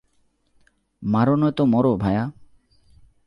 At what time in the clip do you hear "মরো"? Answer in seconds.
1.65-1.91